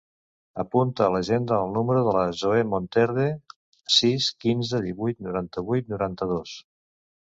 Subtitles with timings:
[0.61, 3.29] Apunta a l'agenda el número de la Zoè Monterde:
[4.01, 6.61] sis, quinze, divuit, noranta-vuit, noranta-dos.